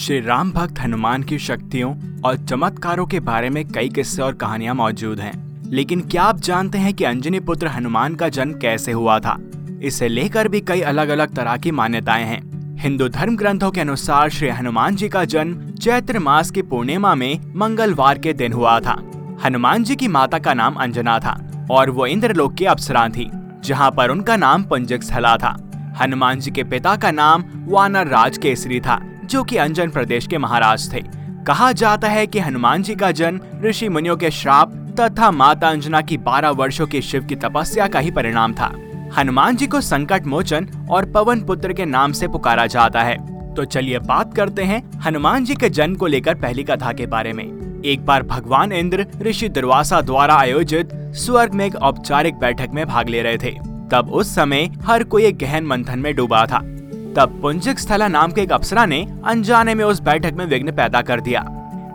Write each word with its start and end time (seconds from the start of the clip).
श्री 0.00 0.20
राम 0.20 0.52
भक्त 0.52 0.80
हनुमान 0.80 1.22
की 1.22 1.38
शक्तियों 1.38 2.20
और 2.24 2.36
चमत्कारों 2.36 3.06
के 3.06 3.20
बारे 3.20 3.50
में 3.50 3.68
कई 3.68 3.88
किस्से 3.88 4.22
और 4.22 4.34
कहानियाँ 4.34 4.74
मौजूद 4.74 5.20
हैं। 5.20 5.62
लेकिन 5.70 6.00
क्या 6.00 6.22
आप 6.22 6.36
जानते 6.36 6.78
हैं 6.78 6.94
कि 6.94 7.04
अंजनी 7.04 7.40
पुत्र 7.40 7.66
हनुमान 7.66 8.14
का 8.14 8.28
जन्म 8.28 8.52
कैसे 8.52 8.92
हुआ 8.92 9.18
था? 9.18 9.36
इसे 9.82 10.08
लेकर 10.08 10.48
भी 10.48 10.60
कई 10.60 10.80
अलग 10.80 11.08
अलग 11.08 11.34
तरह 11.34 11.56
की 11.56 11.70
मान्यताएँ 11.70 12.24
हैं। 12.24 12.76
हिंदू 12.78 13.08
धर्म 13.08 13.36
ग्रंथों 13.36 13.70
के 13.70 13.80
अनुसार 13.80 14.30
श्री 14.30 14.48
हनुमान 14.48 14.96
जी 14.96 15.08
का 15.08 15.24
जन्म 15.24 15.70
चैत्र 15.70 16.18
मास 16.18 16.50
की 16.50 16.62
पूर्णिमा 16.62 17.14
में 17.14 17.40
मंगलवार 17.56 18.18
के 18.18 18.32
दिन 18.32 18.52
हुआ 18.52 18.80
था। 18.80 19.02
हनुमान 19.44 19.84
जी 19.84 19.96
की 19.96 20.08
माता 20.08 20.38
का 20.38 20.54
नाम 20.54 20.74
अंजना 20.74 21.18
था 21.18 21.66
और 21.70 21.90
वो 21.90 22.06
इंद्रलोक 22.06 22.54
की 22.54 22.64
अप्सरा 22.64 23.08
थी, 23.08 23.30
जहाँ 23.64 23.90
पर 23.90 24.10
उनका 24.10 24.36
नाम 24.36 24.62
पंजक 24.62 25.02
स्थला 25.02 25.36
था। 25.36 25.70
हनुमान 26.02 26.40
जी 26.40 26.50
के 26.50 26.64
पिता 26.64 26.96
का 26.96 27.10
नाम 27.10 27.44
वानर 27.66 28.06
राज 28.06 28.38
केसरी 28.38 28.80
था। 28.80 29.06
जो 29.30 29.42
कि 29.44 29.56
अंजन 29.56 29.90
प्रदेश 29.90 30.26
के 30.26 30.38
महाराज 30.38 30.92
थे। 30.92 31.00
कहा 31.46 31.72
जाता 31.72 32.08
है 32.08 32.26
कि 32.26 32.38
हनुमान 32.38 32.82
जी 32.82 32.94
का 32.94 33.10
जन्म 33.10 33.40
ऋषि 33.64 33.88
मुनियों 33.88 34.16
के 34.16 34.30
श्राप 34.30 34.72
तथा 35.00 35.30
माता 35.30 35.68
अंजना 35.68 36.00
की 36.00 36.18
12 36.18 36.50
वर्षों 36.50 36.86
की 36.86 37.02
शिव 37.02 37.24
की 37.24 37.34
तपस्या 37.34 37.86
का 37.86 37.98
ही 37.98 38.10
परिणाम 38.10 38.52
था। 38.52 38.72
हनुमान 39.18 39.56
जी 39.56 39.66
को 39.66 39.80
संकट 39.80 40.26
मोचन 40.26 40.68
और 40.90 41.04
पवन 41.04 41.40
पुत्र 41.40 41.72
के 41.72 41.84
नाम 41.84 42.12
से 42.12 42.28
पुकारा 42.28 42.66
जाता 42.66 43.02
है। 43.02 43.16
तो 43.54 43.64
चलिए 43.64 43.98
बात 43.98 44.34
करते 44.34 44.62
हैं 44.62 44.82
हनुमान 45.00 45.44
जी 45.44 45.54
के 45.54 45.70
जन्म 45.70 45.94
को 45.94 46.06
लेकर 46.06 46.34
पहली 46.34 46.62
कथा 46.62 46.92
के 46.92 47.06
बारे 47.06 47.32
में। 47.32 47.82
एक 47.84 48.04
बार 48.06 48.22
भगवान 48.22 48.72
इंद्र 48.72 49.06
ऋषि 49.22 49.48
दुर्वासा 49.48 50.00
द्वारा 50.00 50.34
आयोजित 50.34 50.90
स्वर्ग 50.94 51.54
में 51.54 51.66
एक 51.66 51.76
औपचारिक 51.76 52.34
बैठक 52.34 52.68
में 52.74 52.86
भाग 52.86 53.08
ले 53.08 53.22
रहे 53.22 53.38
थे। 53.38 53.58
तब 53.92 54.10
उस 54.12 54.34
समय 54.34 54.70
हर 54.84 55.04
कोई 55.04 55.24
एक 55.24 55.38
गहन 55.38 55.64
मंथन 55.64 55.98
में 55.98 56.14
डूबा 56.14 56.46
था। 56.46 56.69
तब 57.16 57.38
पुंजिक 57.42 57.78
स्थला 57.78 58.08
नाम 58.08 58.32
के 58.32 58.40
एक 58.40 58.52
अप्सरा 58.52 58.84
ने 58.86 59.06
अनजाने 59.24 59.74
में 59.74 59.84
उस 59.84 60.00
बैठक 60.00 60.32
में 60.32 60.44
विघ्न 60.46 60.72
पैदा 60.72 61.00
कर 61.02 61.20
दिया। 61.20 61.44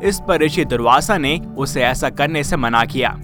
इस 0.04 0.20
पर 0.28 0.42
ऋषि 0.42 0.66
दुर्वासा 0.66 1.18
ने 1.18 1.38
उसे 1.58 1.82
ऐसा 1.82 2.10
करने 2.10 2.44
से 2.44 2.58
मना 2.58 2.84
किया। 2.86 3.16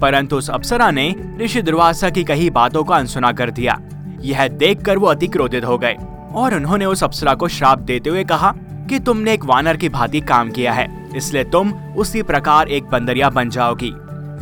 परंतु 0.00 0.36
उस 0.36 0.50
अप्सरा 0.50 0.90
ने 0.90 1.14
ऋषि 1.40 1.62
दुर्वासा 1.62 2.10
की 2.10 2.24
कही 2.24 2.50
बातों 2.50 2.84
को 2.84 2.92
अनसुना 2.92 3.32
कर 3.32 3.50
दिया। 3.50 3.78
यह 4.20 4.46
देखकर 4.48 4.98
वो 4.98 5.06
अति 5.06 5.26
क्रोधित 5.26 5.64
हो 5.64 5.78
गए 5.78 5.96
और 6.34 6.54
उन्होंने 6.54 6.84
उस 6.84 7.04
अप्सरा 7.04 7.34
को 7.34 7.48
श्राप 7.48 7.78
देते 7.78 8.10
हुए 8.10 8.24
कहा 8.24 8.52
कि 8.88 8.98
तुमने 8.98 9.32
एक 9.32 9.44
वानर 9.44 9.76
की 9.76 9.88
भांति 9.88 10.20
काम 10.20 10.50
किया 10.50 10.72
है, 10.72 10.88
इसलिए 11.16 11.44
तुम 11.44 11.72
उसी 11.96 12.22
प्रकार 12.22 12.68
एक 12.68 12.84
बंदरिया 12.84 13.30
बन 13.30 13.50
जाओगी। 13.50 13.92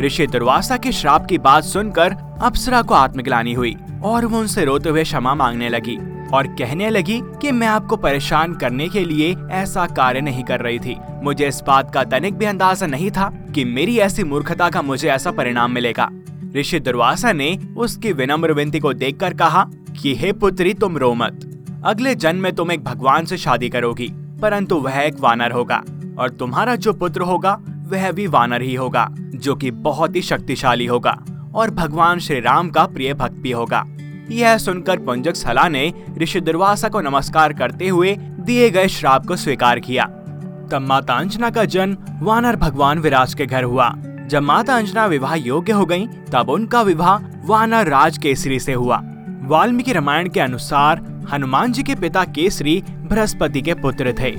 ऋषि 0.01 0.27
दुर्वासा 0.27 0.77
के 0.77 0.93
श्राप 0.93 1.27
की 1.27 1.39
बात 1.39 1.65
सुनकर 1.65 2.17
अप्सरा 2.43 2.83
को 2.83 2.95
आत्मग्लानी 2.95 3.53
हुई 3.53 3.77
और 4.05 4.27
वो 4.27 4.39
उनसे 4.39 4.65
रोते 4.65 4.89
हुए 4.89 5.03
क्षमा 5.03 5.35
मांगने 5.35 5.69
लगी। 5.69 5.99
और 6.35 6.47
कहने 6.47 6.91
लगी 6.91 7.21
कि 7.41 7.53
मैं 7.53 7.67
आपको 7.67 7.97
परेशान 7.97 8.55
करने 8.55 8.89
के 8.89 9.05
लिए 9.05 9.35
ऐसा 9.51 9.87
कार्य 9.87 10.21
नहीं 10.21 10.45
कर 10.45 10.61
रही 10.61 10.79
थी। 10.79 10.97
मुझे 11.23 11.49
इस 11.49 11.63
बात 11.67 11.95
का 11.95 12.05
तनिक 12.05 12.35
भी 12.35 12.45
अंदाज़ा 12.45 12.87
नहीं 12.87 13.11
था 13.11 13.29
कि 13.55 13.65
मेरी 13.65 13.99
ऐसी 13.99 14.25
मूर्खता 14.25 14.71
का 14.71 14.83
मुझे 14.83 15.09
ऐसा 15.09 15.31
परिणाम 15.31 15.73
मिलेगा। 15.73 16.11
ऋषि 16.57 16.81
दुर्वासा 16.81 17.33
ने 17.33 17.59
उसकी 17.77 18.13
विनम्र 18.13 18.53
विनती 18.53 18.79
को 18.79 18.93
देखकर 18.93 19.35
कहा 19.35 19.69
कि, 20.03 20.15
हे 20.15 20.33
पुत्री, 20.33 20.75
तुम 20.75 20.99
रो 20.99 21.15
मत। 21.15 21.41
अगले 21.85 22.15
जन्म 22.15 22.43
में 22.43 22.55
तुम 22.55 22.73
एक 22.73 22.85
भगवान 22.85 23.25
से 23.25 23.37
शादी 23.37 23.69
करोगी, 23.69 24.13
परंतु 24.43 24.77
वह 24.77 24.97
एक 24.97 25.21
वानर 25.21 25.53
होगा 25.53 25.83
और 26.19 26.31
तुम्हारा 26.31 26.77
जो 26.77 26.93
पुत्र 26.93 27.21
होगा, 27.21 27.59
वह 27.89 28.11
भी 28.13 28.27
वानर 28.27 28.63
ही 28.63 28.75
होगा, 28.75 29.09
जो 29.35 29.55
कि 29.55 29.71
बहुत 29.71 30.17
ही 30.17 30.23
शक्तिशाली 30.23 30.87
होगा 30.87 31.19
और 31.55 31.71
भगवान 31.71 32.19
श्री 32.19 32.41
राम 32.41 32.71
का 32.71 32.85
प्रिय 32.87 33.15
भक्त 33.15 33.35
भी 33.35 33.51
होगा। 33.51 33.85
यह 34.31 34.59
सुनकर 34.59 34.99
पुंजक 34.99 35.35
सला 35.35 35.69
ने 35.69 35.93
ऋषि 36.19 36.41
दुर्वासा 36.41 36.89
को 36.89 37.01
नमस्कार 37.01 37.53
करते 37.53 37.89
हुए 37.89 38.15
दिए 38.19 38.71
गए 38.71 38.89
श्राप 38.89 39.27
को 39.27 39.37
स्वीकार 39.37 39.81
किया। 39.81 40.05
तब 40.71 40.87
माता 40.89 41.15
अंजना 41.15 41.51
का 41.51 41.65
जन्म 41.65 41.97
वानर 42.23 42.57
भगवान 42.57 42.99
विराज 42.99 43.35
के 43.35 43.47
घर 43.47 43.65
हुआ। 43.65 43.93
जब 44.27 44.43
माता 44.43 44.77
अंजना 44.77 45.07
विवाह 45.07 45.35
योग्य 45.35 45.73
हो 45.73 45.87
गई 45.87 46.07
तब 46.07 46.49
उनका 46.49 46.83
विवाह 46.83 47.19
वानर 47.45 47.87
राज 47.87 48.19
केसरी 48.19 48.59
से 48.61 48.73
हुआ। 48.73 49.01
वाल्मीकि 49.43 49.93
रामायण 49.93 50.29
के 50.29 50.41
अनुसार 50.41 51.05
हनुमान 51.33 51.73
जी 51.73 51.83
के 51.83 51.95
पिता 51.95 52.25
केसरी 52.25 52.83
बृहस्पति 52.89 53.63
के 53.63 53.75
पुत्र 53.75 54.15
थे। 54.19 54.35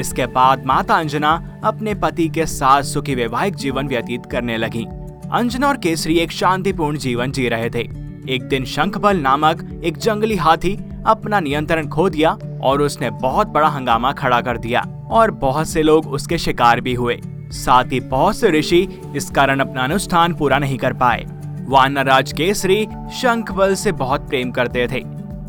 इसके 0.00 0.26
बाद 0.26 0.66
माता 0.66 0.94
अंजना 0.94 1.60
अपने 1.64 1.94
पति 1.94 2.28
के 2.28 2.46
साथ 2.46 2.82
सुखी 2.82 3.14
वैवाहिक 3.14 3.56
जीवन 3.56 3.88
व्यतीत 3.88 4.26
करने 4.26 4.56
लगी। 4.56 4.84
अंजना 5.32 5.68
और 5.68 5.76
केसरी 5.76 6.18
एक 6.18 6.32
शांतिपूर्ण 6.32 6.98
जीवन 6.98 7.32
जी 7.32 7.48
रहे 7.48 7.70
थे। 7.70 8.01
एक 8.28 8.42
दिन 8.48 8.64
शंखबल 8.64 9.16
नामक 9.16 9.62
एक 9.84 9.96
जंगली 9.96 10.34
हाथी 10.36 10.74
अपना 11.06 11.38
नियंत्रण 11.40 11.88
खो 11.88 12.08
दिया 12.10 12.30
और 12.62 12.82
उसने 12.82 13.10
बहुत 13.12 13.46
बड़ा 13.46 13.68
हंगामा 13.68 14.12
खड़ा 14.12 14.40
कर 14.40 14.58
दिया 14.58 14.80
और 15.10 15.30
बहुत 15.30 15.68
से 15.68 15.82
लोग 15.82 16.06
उसके 16.08 16.38
शिकार 16.38 16.80
भी 16.80 16.94
हुए। 16.94 17.18
साथ 17.52 17.84
ही 17.84 18.00
बहुत 18.00 18.36
से 18.36 18.50
ऋषि 18.50 18.80
इस 19.16 19.30
कारण 19.30 19.60
अपना 19.60 19.84
अनुष्ठान 19.84 20.34
पूरा 20.34 20.58
नहीं 20.58 20.78
कर 20.78 20.92
पाए। 20.92 21.24
वानराज 21.68 22.32
केसरी 22.32 22.86
शंखबल 23.14 23.74
से 23.74 23.92
बहुत 23.94 24.28
प्रेम 24.28 24.50
करते 24.50 24.86
थे, 24.88 25.02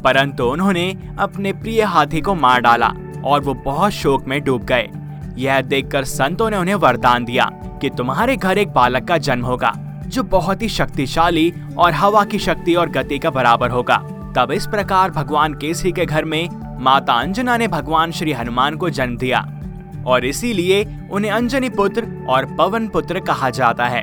परंतु 0.03 0.43
उन्होंने 0.43 0.91
अपने 1.19 1.53
प्रिय 1.53 1.81
हाथी 1.83 2.21
को 2.21 2.35
मार 2.35 2.61
डाला 2.61 2.91
और 3.25 3.41
वो 3.41 3.53
बहुत 3.55 3.91
शोक 3.91 4.27
में 4.27 4.39
डूब 4.43 4.63
गए। 4.63 4.89
यह 5.37 5.61
देखकर 5.61 6.03
संतों 6.05 6.49
ने 6.49 6.57
उन्हें 6.57 6.75
वरदान 6.75 7.25
दिया 7.25 7.49
कि 7.81 7.89
तुम्हारे 7.89 8.37
घर 8.37 8.57
एक 8.57 8.73
बालक 8.73 9.07
का 9.07 9.17
जन्म 9.19 9.45
होगा। 9.45 9.73
जो 10.07 10.23
बहुत 10.23 10.61
ही 10.61 10.69
शक्तिशाली 10.69 11.53
और 11.77 11.91
हवा 11.91 12.23
की 12.23 12.39
शक्ति 12.39 12.75
और 12.75 12.89
गति 12.89 13.19
का 13.19 13.29
बराबर 13.29 13.69
होगा। 13.69 13.97
तब 14.37 14.51
इस 14.51 14.67
प्रकार 14.67 15.11
भगवान 15.11 15.53
केसरी 15.53 15.91
के 15.91 16.05
घर 16.05 16.25
में 16.25 16.49
माता 16.83 17.13
अंजना 17.13 17.57
ने 17.57 17.67
भगवान 17.67 18.11
श्री 18.11 18.31
हनुमान 18.31 18.75
को 18.75 18.89
जन्म 18.89 19.17
दिया। 19.17 19.59
और 20.07 20.25
इसीलिए 20.25 20.99
उन्हें 21.11 21.31
अंजनी 21.31 21.69
पुत्र 21.69 22.25
और 22.29 22.45
पवन 22.45 22.87
पुत्र 22.87 23.19
कहा 23.19 23.49
जाता 23.49 23.85
है। 23.85 24.01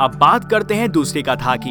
अब 0.00 0.12
बात 0.14 0.50
करते 0.50 0.74
हैं 0.74 0.90
दूसरी 0.90 1.22
कथा 1.22 1.56
की। 1.56 1.70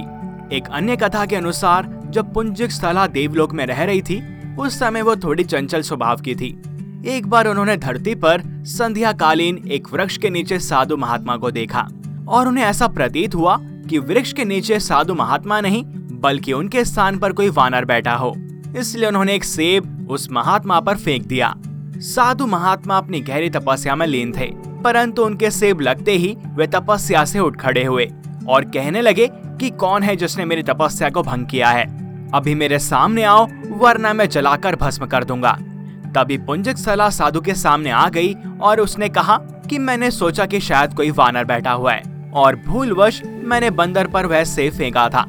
एक 0.57 0.63
अन्य 0.71 0.95
कथा 0.95 1.25
के 1.25 1.35
अनुसार, 1.35 1.99
जब 2.05 2.33
पुंजिक 2.33 2.71
स्थला 2.71 3.07
देवलोक 3.07 3.53
में 3.53 3.65
रह 3.65 3.83
रही 3.83 4.01
थी, 4.01 4.41
उस 4.55 4.79
समय 4.79 5.01
वो 5.01 5.15
थोड़ी 5.15 5.43
चंचल 5.43 5.81
स्वभाव 5.81 6.17
की 6.17 6.35
थी। 6.35 6.61
एक 7.05 7.27
बार 7.27 7.47
उन्होंने 7.47 7.77
धरती 7.77 8.15
पर 8.15 8.41
संध्या 8.47 9.11
कालीन 9.11 9.63
एक 9.71 9.87
वृक्ष 9.93 10.17
के 10.17 10.29
नीचे 10.29 10.59
साधु 10.59 10.97
महात्मा 10.97 11.37
को 11.37 11.51
देखा। 11.51 11.87
और 12.31 12.47
उन्हें 12.47 12.63
ऐसा 12.65 12.87
प्रतीत 12.87 13.35
हुआ 13.35 13.57
कि 13.89 13.99
वृक्ष 13.99 14.33
के 14.33 14.45
नीचे 14.45 14.79
साधु 14.79 15.13
महात्मा 15.13 15.59
नहीं, 15.61 15.83
बल्कि 16.21 16.53
उनके 16.53 16.83
स्थान 16.85 17.17
पर 17.19 17.31
कोई 17.31 17.49
वानर 17.49 17.85
बैठा 17.85 18.13
हो। 18.13 18.33
इसलिए 18.77 19.07
उन्होंने 19.07 19.35
एक 19.35 19.43
सेब 19.43 20.07
उस 20.11 20.27
महात्मा 20.31 20.79
पर 20.79 20.97
फेंक 20.97 21.25
दिया। 21.27 21.53
साधु 22.05 22.45
महात्मा 22.47 22.97
अपनी 22.97 23.19
गहरी 23.21 23.49
तपस्या 23.49 23.95
में 23.95 24.05
लीन 24.07 24.31
थे, 24.31 24.45
परंतु 24.83 25.23
उनके 25.23 25.49
सेब 25.51 25.81
लगते 25.81 26.11
ही 26.11 26.35
वे 26.55 26.67
तपस्या 26.67 27.23
से 27.25 27.39
उठ 27.39 27.57
खड़े 27.57 27.83
हुए 27.83 28.09
और 28.49 28.65
कहने 28.65 29.01
लगे 29.01 29.27
कि 29.31 29.69
कौन 29.69 30.03
है 30.03 30.15
जिसने 30.15 30.45
मेरी 30.45 30.63
तपस्या 30.63 31.09
को 31.09 31.23
भंग 31.23 31.45
किया 31.45 31.69
है? 31.69 31.85
अभी 32.33 32.55
मेरे 32.55 32.79
सामने 32.79 33.23
आओ, 33.23 33.47
वरना 33.69 34.13
मैं 34.13 34.29
जलाकर 34.29 34.75
भस्म 34.75 35.05
कर 35.05 35.23
दूँगा। 35.23 35.57
तभी 36.15 36.37
पुंजक 36.37 36.77
सलाह 36.77 37.09
साधु 37.09 37.41
के 37.41 37.53
सामने 37.53 37.89
आ 37.89 38.07
गई 38.09 38.33
और 38.61 38.79
उसने 38.79 39.09
कहा 39.09 39.37
कि 39.69 39.77
मैंने 39.79 40.11
सोचा 40.11 40.45
कि 40.45 40.59
शायद 40.59 40.93
कोई 40.93 41.11
वानर 41.11 41.45
बैठा 41.45 41.71
हुआ 41.71 41.93
है। 41.93 42.10
और 42.33 42.55
भूलवश 42.67 43.21
मैंने 43.25 43.69
बंदर 43.69 44.07
पर 44.07 44.25
वह 44.25 44.43
सेब 44.43 44.73
फेंका 44.73 45.07
था। 45.09 45.25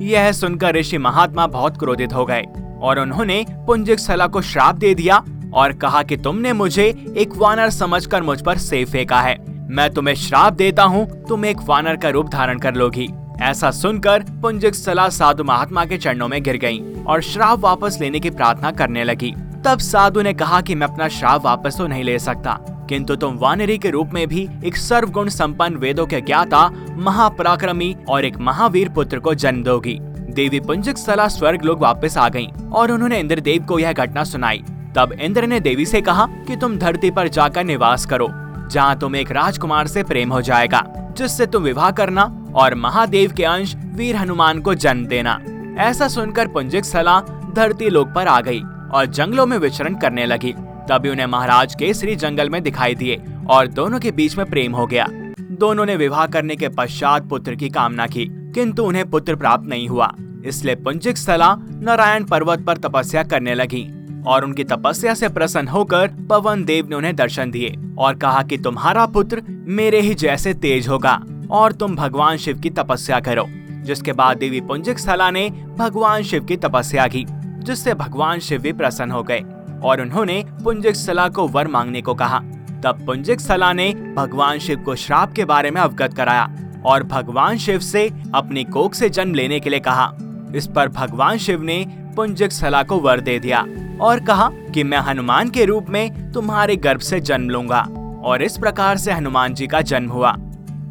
यह 0.00 0.30
सुनकर 0.32 0.74
ऋषि 0.74 0.98
महात्मा 0.98 1.46
बहुत 1.46 1.78
क्रोधित 1.78 2.12
हो 2.12 2.24
गए 2.24 2.42
और 2.80 2.98
उन्होंने 2.98 3.44
पुंजिक 3.66 3.98
सला 3.98 4.26
को 4.26 4.42
श्राप 4.42 4.74
दे 4.74 4.94
दिया 4.94 5.22
और 5.54 5.72
कहा 5.72 6.02
कि 6.02 6.16
तुमने 6.16 6.52
मुझे 6.52 6.86
एक 7.16 7.36
वानर 7.36 7.70
समझकर 7.70 8.22
मुझ 8.22 8.40
पर 8.42 8.58
सेब 8.58 8.88
फेंका 8.88 9.20
है। 9.20 9.36
मैं 9.68 9.88
तुम्हें 9.90 10.14
श्राप 10.14 10.52
देता 10.52 10.82
हूँ, 10.82 11.06
तुम 11.28 11.44
एक 11.44 11.60
वानर 11.60 11.96
का 11.96 12.08
रूप 12.08 12.28
धारण 12.28 12.58
कर 12.58 12.74
लोगी। 12.74 13.08
ऐसा 13.42 13.70
सुनकर 13.70 14.24
पुंजिक 14.42 14.74
सला 14.74 15.08
साधु 15.08 15.44
महात्मा 15.44 15.84
के 15.84 15.96
चरणों 15.96 16.28
में 16.28 16.42
गिर 16.42 16.56
गई 16.56 16.78
और 17.06 17.22
श्राप 17.22 17.58
वापस 17.58 17.98
लेने 18.00 18.20
की 18.20 18.30
प्रार्थना 18.30 18.70
करने 18.70 19.04
लगी। 19.04 19.34
तब 19.64 19.78
साधु 19.78 20.22
ने 20.22 20.32
कहा 20.34 20.60
कि 20.60 20.74
मैं 20.74 20.86
अपना 20.86 21.08
श्राप 21.08 21.44
वापस 21.44 21.78
तो 21.78 21.86
नहीं 21.86 22.04
ले 22.04 22.18
सकता। 22.18 22.58
किंतु 22.88 23.16
तुम 23.16 23.36
वानरी 23.36 23.78
के 23.78 23.90
रूप 23.90 24.10
में 24.14 24.26
भी 24.28 24.48
एक 24.64 24.76
सर्वगुण 24.76 25.28
संपन्न 25.28 25.76
वेदों 25.76 26.06
के 26.06 26.20
ज्ञाता, 26.20 26.68
महापराक्रमी 26.96 27.94
और 28.08 28.24
एक 28.24 28.38
महावीर 28.38 28.88
पुत्र 28.88 29.18
को 29.18 29.34
जन्म 29.34 29.62
दोगी। 29.62 29.98
देवी 30.30 30.60
पुंजक 30.60 30.98
सला 30.98 31.28
स्वर्ग 31.28 31.64
लोग 31.64 31.80
वापस 31.80 32.16
आ 32.18 32.28
गई 32.28 32.46
और 32.72 32.92
उन्होंने 32.92 33.18
इंद्रदेव 33.20 33.64
को 33.64 33.78
यह 33.78 33.92
घटना 33.92 34.24
सुनाई। 34.24 34.62
तब 34.96 35.12
इंद्र 35.12 35.46
ने 35.46 35.60
देवी 35.60 35.86
से 35.86 36.00
कहा 36.00 36.26
कि 36.46 36.56
तुम 36.56 36.76
धरती 36.78 37.10
पर 37.10 37.28
जाकर 37.28 37.64
निवास 37.64 38.06
करो, 38.06 38.28
जहाँ 38.70 38.98
तुम 38.98 39.16
एक 39.16 39.30
राजकुमार 39.30 39.86
से 39.86 40.02
प्रेम 40.02 40.32
हो 40.32 40.40
जाएगा, 40.42 40.82
जिससे 41.16 41.46
तुम 41.46 41.62
विवाह 41.62 41.90
करना 41.90 42.24
और 42.54 42.74
महादेव 42.74 43.32
के 43.32 43.44
अंश 43.44 43.74
वीर 43.94 44.16
हनुमान 44.16 44.60
को 44.60 44.74
जन्म 44.74 45.06
देना। 45.06 45.40
ऐसा 45.78 46.08
सुनकर 46.08 46.48
पुंजिक 46.48 46.84
सला 46.84 47.20
धरती 47.54 47.88
लोक 47.88 48.12
पर 48.14 48.28
आ 48.28 48.40
गई 48.40 48.60
और 48.92 49.06
जंगलों 49.06 49.46
में 49.46 49.56
विचरण 49.58 49.94
करने 49.94 50.26
लगी। 50.26 50.54
तभी 50.88 51.08
उन्हें 51.08 51.26
महाराज 51.26 51.74
केसरी 51.74 52.16
जंगल 52.16 52.50
में 52.50 52.62
दिखाई 52.62 52.94
दिए 52.94 53.20
और 53.50 53.66
दोनों 53.68 54.00
के 54.00 54.10
बीच 54.10 54.36
में 54.38 54.46
प्रेम 54.46 54.72
हो 54.72 54.86
गया। 54.86 55.06
दोनों 55.40 55.86
ने 55.86 55.96
विवाह 55.96 56.26
करने 56.26 56.56
के 56.56 56.68
पश्चात 56.68 57.28
पुत्र 57.28 57.54
की 57.54 57.68
कामना 57.68 58.06
की, 58.06 58.26
किंतु 58.54 58.84
उन्हें 58.84 59.08
पुत्र 59.10 59.36
प्राप्त 59.36 59.68
नहीं 59.68 59.88
हुआ। 59.88 60.12
इसलिए 60.44 60.74
पुंजिक 60.74 61.18
स्थला 61.18 61.54
नारायण 61.58 62.24
पर्वत 62.24 62.64
पर 62.66 62.76
तपस्या 62.76 63.22
करने 63.22 63.54
लगी 63.54 63.82
और 64.26 64.44
उनकी 64.44 64.64
तपस्या 64.64 65.14
से 65.14 65.28
प्रसन्न 65.28 65.68
होकर 65.68 66.08
पवन 66.30 66.64
देव 66.64 66.88
ने 66.88 66.96
उन्हें 66.96 67.14
दर्शन 67.16 67.50
दिए 67.50 67.74
और 67.98 68.14
कहा 68.14 68.42
कि 68.42 68.58
तुम्हारा 68.58 69.06
पुत्र 69.06 69.42
मेरे 69.68 70.00
ही 70.00 70.14
जैसे 70.14 70.54
तेज 70.54 70.88
होगा 70.88 71.20
और 71.50 71.72
तुम 71.72 71.96
भगवान 71.96 72.36
शिव 72.36 72.58
की 72.58 72.70
तपस्या 72.70 73.20
करो, 73.20 73.46
जिसके 73.84 74.12
बाद 74.12 74.36
देवी 74.36 74.60
पुंजिक 74.60 74.98
स्थला 74.98 75.30
ने 75.30 75.48
भगवान 75.78 76.22
शिव 76.22 76.44
की 76.44 76.56
तपस्या 76.56 77.06
की, 77.06 77.24
जिससे 77.28 77.94
भगवान 77.94 78.38
शिव 78.38 78.60
भी 78.62 78.72
प्रसन्न 78.72 79.10
हो 79.10 79.22
गए। 79.22 79.42
और 79.84 80.00
उन्होंने 80.00 80.44
पुंजिक 80.64 80.96
सला 80.96 81.28
को 81.28 81.46
वर 81.48 81.68
मांगने 81.68 82.02
को 82.02 82.14
कहा। 82.14 82.38
तब 82.84 83.02
पुंजिक 83.06 83.40
सला 83.40 83.72
ने 83.72 83.92
भगवान 84.16 84.58
शिव 84.58 84.78
को 84.78 84.94
श्राप 84.94 85.32
के 85.32 85.44
बारे 85.44 85.70
में 85.70 85.80
अवगत 85.80 86.14
कराया 86.14 86.50
और 86.86 87.02
भगवान 87.02 87.56
शिव 87.56 87.78
से 87.78 88.08
अपनी 88.34 88.64
कोख 88.64 88.94
से 88.94 89.08
जन्म 89.10 89.34
लेने 89.34 89.60
के 89.60 89.70
लिए 89.70 89.80
कहा। 89.80 90.10
इस 90.54 90.66
पर 90.66 90.88
भगवान 90.88 91.38
शिव 91.38 91.62
ने 91.62 91.84
पुंजिक 92.16 92.52
सला 92.52 92.82
को 92.82 92.98
वर 92.98 93.20
दे 93.20 93.38
दिया 93.38 93.64
और 94.00 94.20
कहा 94.20 94.48
कि 94.74 94.84
मैं 94.84 94.98
हनुमान 94.98 95.50
के 95.50 95.64
रूप 95.64 95.86
में 95.90 96.32
तुम्हारे 96.32 96.76
गर्भ 96.76 97.00
से 97.00 97.20
जन्म 97.20 97.48
लूँगा 97.50 97.80
और 98.24 98.42
इस 98.42 98.58
प्रकार 98.58 98.96
से 98.96 99.12
हनुमान 99.12 99.54
जी 99.54 99.66
का 99.66 99.80
जन्म 99.80 100.10
हुआ। 100.10 100.30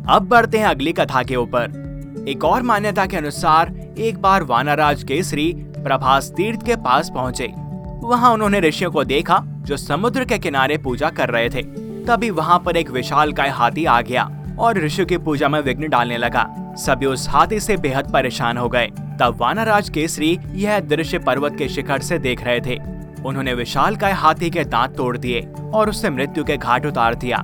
अब 0.09 0.27
बढ़ते 0.29 0.57
हैं 0.57 0.65
अगली 0.65 0.93
कथा 0.93 1.23
के 1.23 1.35
ऊपर। 1.35 2.25
एक 2.27 2.43
और 2.43 2.61
मान्यता 2.61 3.05
के 3.05 3.17
अनुसार 3.17 3.73
एक 3.97 4.21
बार 4.21 4.43
वानराज 4.43 5.03
केसरी 5.03 5.51
प्रभास 5.57 6.31
तीर्थ 6.37 6.65
के 6.65 6.75
पास 6.75 7.11
पहुँचे। 7.15 7.51
वहाँ 8.03 8.31
उन्होंने 8.33 8.59
ऋषियों 8.59 8.91
को 8.91 9.03
देखा, 9.03 9.41
जो 9.45 9.77
समुद्र 9.77 10.25
के 10.25 10.37
किनारे 10.37 10.77
पूजा 10.77 11.09
कर 11.09 11.29
रहे 11.29 11.49
थे। 11.49 11.61
तभी 12.05 12.29
वहाँ 12.29 12.59
पर 12.59 12.77
एक 12.77 12.89
विशाल 12.91 13.31
काय 13.33 13.49
हाथी 13.49 13.85
आ 13.85 14.01
गया 14.01 14.29
और 14.59 14.77
ऋषियों 14.77 15.07
की 15.07 15.17
पूजा 15.17 15.47
में 15.49 15.59
विघ्न 15.61 15.89
डालने 15.89 16.17
लगा। 16.17 16.45
सभी 16.77 17.05
उस 17.05 17.27
हाथी 17.29 17.59
से 17.59 17.77
बेहद 17.77 18.11
परेशान 18.11 18.57
हो 18.57 18.69
गए। 18.69 18.87
तब 19.19 19.37
वानराज 19.41 19.89
केसरी 19.89 20.37
यह 20.53 20.79
दृश्य 20.79 21.19
पर्वत 21.19 21.55
के 21.57 21.69
शिखर 21.69 22.01
से 22.01 22.17
देख 22.19 22.43
रहे 22.43 22.59
थे। 22.59 22.77
उन्होंने 23.25 23.53
विशाल 23.53 23.95
काय 23.95 24.11
हाथी 24.11 24.49
के 24.49 24.63
दांत 24.63 24.95
तोड़ 24.97 25.17
दिए 25.17 25.41
और 25.73 25.89
उससे 25.89 26.09
मृत्यु 26.09 26.43
के 26.43 26.57
घाट 26.57 26.85
उतार 26.85 27.15
दिया। 27.15 27.43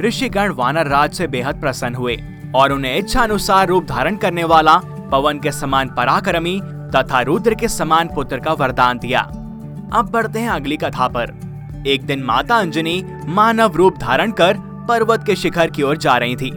ऋषिगण 0.00 0.52
वानर 0.52 0.86
राज 0.86 1.12
से 1.12 1.26
बेहद 1.26 1.60
प्रसन्न 1.60 1.94
हुए 1.94 2.16
और 2.54 2.72
उन्हें 2.72 2.96
इच्छा 2.96 3.22
अनुसार 3.22 3.66
रूप 3.68 3.84
धारण 3.84 4.16
करने 4.16 4.44
वाला 4.44 4.76
पवन 5.12 5.38
के 5.38 5.52
समान 5.52 5.88
पराक्रमी 5.88 6.60
तथा 6.94 7.20
रुद्र 7.20 7.54
के 7.54 7.68
समान 7.68 8.08
पुत्र 8.14 8.38
का 8.40 8.52
वरदान 8.52 8.98
दिया। 8.98 9.30
अब 9.92 10.08
बढ़ते 10.10 10.38
हैं 10.38 10.48
अगली 10.48 10.76
कथा 10.76 11.06
पर। 11.08 11.30
एक 11.86 12.02
दिन 12.02 12.22
माता 12.22 12.56
अंजनी 12.56 13.02
मानव 13.26 13.76
रूप 13.76 13.98
धारण 13.98 14.30
कर 14.30 14.56
पर्वत 14.88 15.24
के 15.26 15.36
शिखर 15.36 15.70
की 15.70 15.82
ओर 15.82 15.96
जा 15.96 16.16
रही 16.16 16.36
थी। 16.36 16.50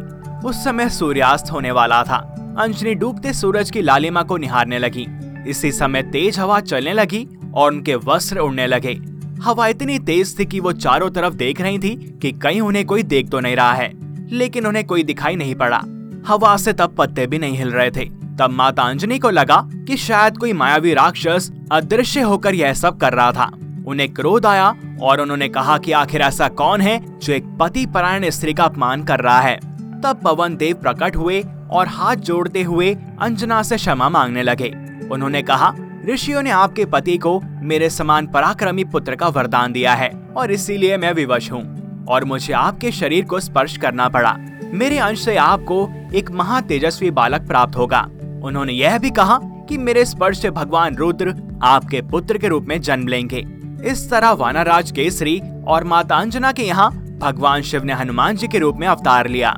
उस 0.46 0.64
समय 0.64 0.90
सूर्यास्त 0.90 1.52
होने 1.52 1.72
वाला 1.72 2.02
था। 2.04 2.18
अंजनी 2.60 2.94
डूबते 2.96 3.34
सूरज 3.34 3.72
की 3.72 3.82
लालिमा 3.82 4.22
को 4.22 4.38
निहारने 4.38 4.80
लगी। 4.80 5.08
इसी 5.48 5.72
समय 5.72 6.02
तेज 6.04 6.40
हवा 6.40 6.60
चलने 6.60 6.94
लगी 6.94 7.28
और 7.56 7.72
उनके 7.72 7.96
वस्त्र 7.96 8.40
उड़ने 8.40 8.68
लगे। 8.68 8.94
हवा 9.42 9.68
इतनी 9.68 10.00
तेज 10.00 10.38
थी 10.40 10.46
कि 10.46 10.60
वो 10.60 10.72
चारों 10.72 11.10
तरफ़ 11.10 11.34
देख 11.34 11.62
रही 11.62 11.80
थी 11.80 11.96
कि 12.22 12.32
कहीं 12.32 12.62
उन्हें 12.62 12.86
कोई 12.86 13.04
देख 13.04 13.30
तो 13.30 13.40
नहीं 13.40 13.56
रहा 13.56 13.74
है, 13.74 13.92
लेकिन 14.30 14.68
उन्हें 14.68 14.86
कोई 14.86 15.04
दिखाई 15.04 15.36
नहीं 15.36 15.56
पड़ा। 15.56 15.82
हवा 16.28 16.56
से 16.58 16.74
तब 16.74 16.96
पत्ते 16.98 17.28
भी 17.28 17.40
नहीं 17.40 17.58
हिल 17.58 17.72
रहे 17.72 17.92
थे। 17.92 18.10
तब 18.40 18.50
माता 18.50 18.84
अंजनी 18.84 19.20
को 19.20 19.30
लगा 19.30 19.62
कि 19.88 19.98
शायद 19.98 20.38
कोई 20.38 20.54
मायावी 20.54 20.94
राक्षस 20.94 21.52
अदृश्य 21.72 22.22
होकर 22.22 22.56
यह 22.56 22.74
सब 22.74 22.98
कर 22.98 23.14
रहा 23.14 23.32
था। 23.32 23.52
उन्हें 23.88 24.14
क्रोध 24.14 24.46
आया 24.46 24.74
और 25.02 25.22
उन्होंने 25.22 25.48
कहा 25.50 25.78
कि 25.78 25.92
आखिर 25.92 26.22
ऐसा 26.22 26.48
कौन 26.48 26.82
है 26.82 27.00
जो 27.20 27.34
एक 27.34 27.46
पति 27.60 27.86
परायण 27.86 28.30
स्त्री 28.30 28.54
का 28.54 28.64
अपमान 28.64 29.04
कर 29.04 29.20
रहा 29.20 29.40
है। 29.40 29.56
तब 30.02 30.20
पवन 30.24 30.56
देव 30.56 30.76
प्रकट 30.76 31.16
हुए 31.16 31.44
और 31.72 31.88
हाथ 31.88 32.16
जोड़ते 32.16 32.64
हुए 32.64 32.94
अंजना 33.22 33.62
से 33.64 33.76
क्षमा 33.76 34.10
मांगने 34.10 34.44
लगे। 34.44 34.74
उन्होंने 35.12 35.42
कहा, 35.42 35.74
ऋषियों 36.10 36.42
ने 36.42 36.50
आपके 36.50 36.86
पति 36.86 37.18
को 37.18 37.40
मेरे 37.64 37.90
समान 37.90 38.28
पराक्रमी 38.28 38.84
पुत्र 38.84 39.16
का 39.16 39.28
वरदान 39.28 39.72
दिया 39.72 39.94
है 39.94 40.10
और 40.38 40.52
इसीलिए 40.52 40.98
मैं 40.98 41.14
विवश 41.14 41.52
हूँ 41.52 42.06
और 42.06 42.26
मुझे 42.26 42.54
आपके 42.54 42.92
शरीर 42.92 43.26
को 43.26 43.40
स्पर्श 43.40 43.78
करना 43.78 44.10
पड़ा। 44.10 44.36
मेरे 44.74 44.98
अंश 44.98 45.26
से 45.26 45.36
आपको 45.38 45.88
एक 46.14 46.32
महातेजस्वी 46.32 47.12
बालक 47.12 47.48
प्राप्त 47.48 47.76
होगा। 47.76 48.08
उन्होंने 48.44 48.74
यह 48.74 48.98
भी 48.98 49.10
कहा 49.10 49.40
कि 49.70 49.78
मेरे 49.78 50.06
स्पर्श 50.06 50.42
से 50.42 50.50
भगवान 50.52 50.96
रुद्र 50.96 51.36
आपके 51.64 52.02
पुत्र 52.02 52.38
के 52.38 52.48
रूप 52.48 52.66
में 52.66 52.82
जन्म 52.82 53.08
लेंगे। 53.08 53.46
इस 53.86 54.10
तरह 54.10 54.32
वानाराज 54.32 54.92
केसरी 54.92 55.42
और 55.68 55.84
माता 55.84 56.16
अंजना 56.16 56.52
के 56.52 56.64
यहाँ 56.64 56.92
भगवान 57.22 57.62
शिव 57.62 57.84
ने 57.84 57.94
हनुमान 57.94 58.36
जी 58.36 58.48
के 58.48 58.60
रूप 58.60 58.78
में 58.78 58.88
अवतार 58.88 59.28
लिया। 59.28 59.50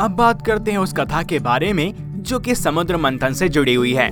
अब 0.00 0.14
बात 0.18 0.46
करते 0.46 0.70
हैं 0.70 0.78
उस 0.78 0.92
कथा 0.92 1.22
के 1.22 1.38
बारे 1.38 1.72
में, 1.72 1.94
जो 2.22 2.38
कि 2.38 2.54
समुद्र 2.54 2.96
मंथन 2.96 3.32
से 3.32 3.48
जुड़ी 3.48 3.74
हुई 3.74 3.94
है। 3.94 4.10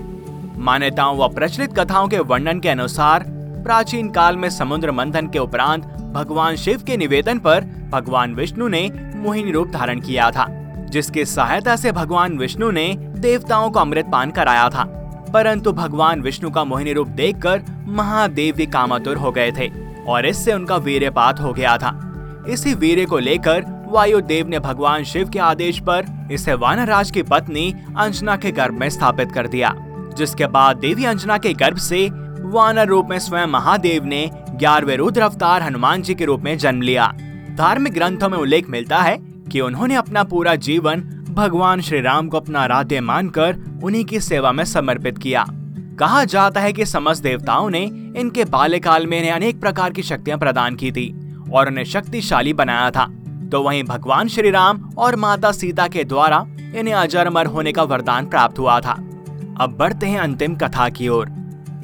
मान्यताओं 0.58 1.18
व 1.18 1.28
प्रचलित 1.28 1.78
कथाओं 1.78 2.08
के 2.08 2.18
वर्णन 2.18 2.60
के 2.60 2.68
अनुसार, 2.68 3.24
प्राचीन 3.64 4.10
काल 4.10 4.36
में 4.36 4.48
समुद्र 4.50 4.92
मंथन 4.92 5.26
के 5.26 5.38
उपरांत 5.38 5.84
भगवान 6.14 6.56
शिव 6.56 6.82
के 6.86 6.96
निवेदन 6.96 7.38
पर 7.38 7.64
भगवान 7.92 8.34
विष्णु 8.34 8.68
ने 8.68 8.90
मोहिनी 9.16 9.52
रूप 9.52 9.68
धारण 9.68 10.00
किया 10.00 10.30
था, 10.30 10.46
जिसकी 10.90 11.24
सहायता 11.24 11.76
से 11.76 11.92
भगवान 11.92 12.38
विष्णु 12.38 12.70
ने 12.70 12.94
देवताओं 13.16 13.70
को 13.70 13.80
अमृत 13.80 14.06
पान 14.12 14.30
कराया 14.30 14.68
था। 14.68 14.84
परंतु 15.32 15.72
भगवान 15.72 16.20
विष्णु 16.20 16.50
का 16.50 16.64
मोहिनी 16.64 16.92
रूप 16.92 17.08
देखकर 17.08 17.62
महादेव 17.88 18.54
भी 18.54 18.66
कामातुर 18.66 19.16
हो 19.16 19.30
गए 19.32 19.52
थे 19.52 19.70
और 20.08 20.26
इससे 20.26 20.52
उनका 20.52 20.76
वीरपात 20.76 21.40
हो 21.40 21.52
गया 21.52 21.76
था। 21.78 22.02
इसी 22.48 22.74
वीर 22.74 23.04
को 23.04 23.18
लेकर 23.18 23.64
वायुदेव 23.88 24.48
ने 24.48 24.58
भगवान 24.58 25.04
शिव 25.04 25.28
के 25.28 25.38
आदेश 25.38 25.78
पर 25.80 26.28
इसे 26.32 26.54
वानराज 26.54 27.10
की 27.10 27.22
पत्नी 27.22 27.74
अंजना 27.98 28.36
के 28.36 28.52
गर्भ 28.52 28.74
में 28.74 28.88
स्थापित 28.90 29.32
कर 29.32 29.46
दिया, 29.46 29.74
जिसके 30.16 30.46
बाद 30.46 30.76
देवी 30.76 31.04
अंजना 31.04 31.38
के 31.38 31.52
गर्भ 31.52 31.76
से 31.76 32.08
वानर 32.42 32.86
रूप 32.86 33.06
में 33.10 33.18
स्वयं 33.18 33.46
महादेव 33.46 34.04
ने 34.04 34.30
ग्यारहवे 34.50 34.96
रुद्र 34.96 35.20
अवतार 35.20 35.62
हनुमान 35.62 36.02
जी 36.02 36.14
के 36.14 36.24
रूप 36.24 36.40
में 36.40 36.58
जन्म 36.58 36.82
लिया। 36.82 37.12
धार्मिक 37.54 37.92
ग्रंथों 37.92 38.28
में 38.28 38.38
उल्लेख 38.38 38.70
मिलता 38.70 38.98
है 38.98 39.16
कि 39.52 39.60
उन्होंने 39.60 39.94
अपना 39.94 40.22
पूरा 40.22 40.54
जीवन 40.54 41.00
भगवान 41.36 41.80
श्री 41.80 42.00
राम 42.00 42.28
को 42.28 42.36
अपना 42.36 42.60
आराध्य 42.60 43.00
मानकर 43.00 43.56
उन्हीं 43.84 44.04
की 44.04 44.20
सेवा 44.20 44.52
में 44.52 44.64
समर्पित 44.64 45.18
किया। 45.18 45.44
कहा 45.98 46.24
जाता 46.24 46.60
है 46.60 46.72
कि 46.72 46.86
समस्त 46.86 47.22
देवताओं 47.22 47.68
ने 47.70 47.80
इनके 48.16 48.44
बाल्यकाल 48.44 49.06
में 49.06 49.18
इन्हें 49.18 49.32
अनेक 49.32 49.60
प्रकार 49.60 49.92
की 49.92 50.02
शक्तियाँ 50.02 50.38
प्रदान 50.38 50.76
की 50.76 50.92
थी 50.92 51.06
और 51.52 51.68
उन्हें 51.68 51.84
शक्तिशाली 51.84 52.52
बनाया 52.52 52.90
था। 52.90 53.04
तो 53.52 53.62
वहीं 53.62 53.82
भगवान 53.84 54.28
श्री 54.28 54.50
राम 54.50 54.78
और 54.98 55.16
माता 55.16 55.50
सीता 55.52 55.88
के 55.88 56.04
द्वारा 56.04 56.44
इन्हें 56.76 56.94
अजरमर 56.94 57.46
होने 57.46 57.72
का 57.72 57.82
वरदान 57.82 58.26
प्राप्त 58.26 58.58
हुआ 58.58 58.78
था। 58.80 58.92
अब 59.60 59.76
बढ़ते 59.78 60.06
हैं 60.06 60.18
अंतिम 60.18 60.56
कथा 60.56 60.88
की 60.88 61.08
ओर। 61.08 61.32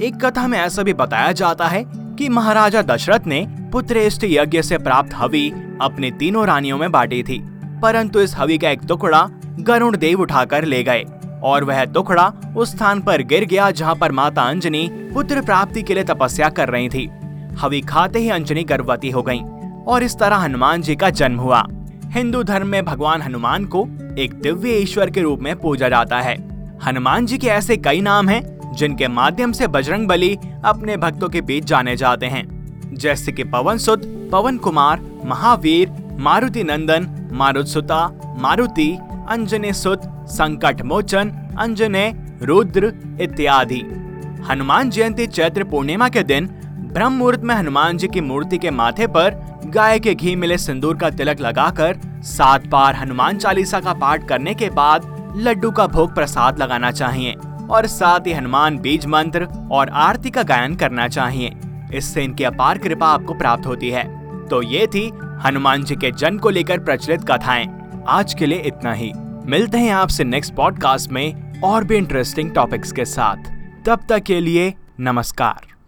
एक 0.03 0.25
कथा 0.25 0.47
में 0.47 0.59
ऐसा 0.59 0.83
भी 0.83 0.95
बताया 0.95 1.33
जाता 1.35 1.67
है 1.67 1.85
कि 1.87 2.29
महाराजा 2.29 2.83
दशरथ 2.85 3.27
ने 3.27 3.47
पुत्र 3.73 4.09
यज्ञ 4.25 4.63
से 4.63 4.79
प्राप्त 4.79 5.15
हवी 5.15 5.49
अपनी 5.81 6.11
तीनों 6.11 6.47
रानियों 6.47 6.79
में 6.79 6.91
बांटी 6.93 7.23
थी, 7.23 7.43
परंतु 7.83 8.21
इस 8.21 8.37
हवी 8.37 8.59
का 8.59 8.71
एक 8.71 8.81
टुकड़ा 8.89 9.29
गरुण 9.61 9.97
देव 9.97 10.21
उठाकर 10.21 10.65
ले 10.65 10.83
गए 10.83 11.05
और 11.43 11.65
वह 11.65 11.85
दुखड़ा 11.85 12.33
उस 12.57 12.77
स्थान 12.77 13.01
पर 13.01 13.23
गिर 13.23 13.45
गया 13.45 13.71
जहाँ 13.71 13.95
पर 13.95 14.13
माता 14.13 14.43
अंजनी 14.43 14.89
पुत्र 15.15 15.41
प्राप्ति 15.41 15.83
के 15.83 15.95
लिए 15.95 16.05
तपस्या 16.05 16.49
कर 16.49 16.69
रही 16.69 16.89
थी। 16.89 17.11
हवि 17.59 17.81
खाते 17.81 18.19
ही 18.19 18.29
अंजनी 18.29 18.65
गर्भवती 18.65 19.11
हो 19.11 19.23
गई 19.23 19.41
और 19.87 20.03
इस 20.03 20.19
तरह 20.19 20.37
हनुमान 20.37 20.83
जी 20.83 20.97
का 20.97 21.11
जन्म 21.11 21.39
हुआ। 21.39 21.67
हिंदू 22.05 22.43
धर्म 22.43 22.67
में 22.67 22.85
भगवान 22.85 23.23
हनुमान 23.23 23.65
को 23.65 23.89
एक 24.19 24.35
दिव्य 24.35 24.71
ईश्वर 24.71 25.11
के 25.11 25.21
रूप 25.21 25.41
में 25.41 25.57
पूजा 25.57 25.89
जाता 25.89 26.21
है। 26.21 26.37
हनुमान 26.85 27.27
जी 27.27 27.39
के 27.39 27.47
ऐसे 27.47 27.77
कई 27.77 28.01
नाम 28.01 28.29
हैं, 28.29 28.73
जिनके 28.75 29.09
माध्यम 29.09 29.53
से 29.53 29.67
बजरंग 29.67 30.09
बली 30.09 30.39
अपने 30.65 30.97
भक्तों 30.97 31.29
के 31.29 31.41
बीच 31.41 31.65
जाने 31.65 31.97
जाते 31.97 32.27
हैं। 32.27 32.45
जैसे 32.95 33.33
कि 33.33 33.45
पवन 33.45 33.79
सुत, 33.79 34.03
पवन 34.33 34.59
कुमार, 34.59 35.01
महावीर, 35.25 35.93
मारुति 36.19 36.65
नंदन, 36.65 37.31
मारुतसुता, 37.33 38.21
मारुति 38.39 38.99
अंजने 39.33 39.73
सुत 39.73 40.03
संकट 40.31 40.83
मोचन 40.83 41.31
अंजने 41.59 42.13
रुद्र 42.43 42.93
इत्यादि 43.21 43.81
हनुमान 44.49 44.91
जयंती 44.91 45.27
चैत्र 45.27 45.65
पूर्णिमा 45.65 46.09
के 46.09 46.23
दिन 46.23 46.47
ब्रह्म 46.93 47.13
मुहूर्त 47.13 47.41
में 47.41 47.55
हनुमान 47.55 47.99
जी 47.99 48.09
की 48.09 48.21
मूर्ति 48.21 48.59
के 48.59 48.71
माथे 48.71 49.07
पर 49.07 49.35
गाय 49.67 49.99
के 49.99 50.15
घी 50.15 50.35
मिले 50.37 50.59
सिंदूर 50.59 50.97
का 50.97 51.11
तिलक 51.11 51.41
लगाकर 51.41 52.01
सात 52.25 52.67
बार 52.67 52.95
हनुमान 52.95 53.39
चालीसा 53.39 53.81
का 53.81 53.93
पाठ 53.95 54.29
करने 54.29 54.55
के 54.55 54.71
बाद 54.71 55.07
लड्डू 55.37 55.71
का 55.71 55.87
भोग 55.87 56.15
प्रसाद 56.15 56.59
लगाना 56.59 56.91
चाहिए 56.91 57.35
और 57.71 57.87
साथ 57.87 58.27
ही 58.27 58.33
हनुमान 58.33 58.79
बीज 58.79 59.07
मंत्र 59.07 59.49
और 59.73 59.89
आरती 59.89 60.31
का 60.31 60.43
गायन 60.43 60.75
करना 60.77 61.09
चाहिए। 61.09 61.53
इससे 61.95 62.25
इनकी 62.25 62.45
अपार 62.45 62.79
कृपा 62.79 63.07
आपको 63.09 63.35
प्राप्त 63.35 63.67
होती 63.67 63.91
है। 63.91 64.05
तो 64.49 64.63
ये 64.63 64.87
थी 64.87 65.11
हनुमान 65.45 65.85
जी 65.85 65.97
के 65.97 66.11
जन्म 66.13 66.39
को 66.39 66.51
लेकर 66.51 66.79
प्रचलित 66.81 67.25
कथाएँ। 67.31 67.67
आज 68.09 68.35
के 68.35 68.47
लिए 68.47 68.59
इतना 68.59 68.93
ही। 68.93 69.13
मिलते 69.47 69.79
हैं 69.79 69.91
आपसे 69.91 70.25
नेक्स्ट 70.25 70.55
पॉडकास्ट 70.55 71.11
में 71.11 71.61
और 71.61 71.85
भी 71.85 71.97
इंटरेस्टिंग 71.97 72.51
टॉपिक्स 72.51 72.93
के 72.93 73.05
साथ। 73.05 73.37
तब 73.87 74.01
तक 74.09 74.23
के 74.23 74.41
लिए 74.41 74.75
नमस्कार। 75.01 75.72